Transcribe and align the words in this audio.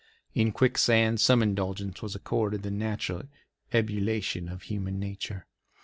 In 0.33 0.51
Quicksand 0.51 1.19
some 1.19 1.43
indulgence 1.43 2.01
was 2.01 2.15
accorded 2.15 2.63
the 2.63 2.71
natural 2.71 3.21
ebullition 3.71 4.49
of 4.49 4.63
human 4.63 4.99
nature. 4.99 5.45